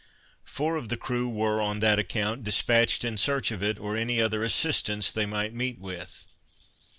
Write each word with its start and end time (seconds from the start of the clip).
Four 0.45 0.77
of 0.77 0.89
the 0.89 0.97
crew 0.97 1.29
were 1.29 1.61
on 1.61 1.79
that 1.81 1.99
account, 1.99 2.43
dispatched 2.43 3.03
in 3.05 3.17
search 3.17 3.51
of 3.51 3.61
it, 3.61 3.77
or 3.77 3.95
any 3.95 4.19
other 4.19 4.41
assistance 4.43 5.11
they 5.11 5.27
might 5.27 5.53
meet 5.53 5.77
with. 5.77 6.25